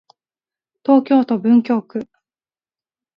[0.83, 2.09] 東京都文京区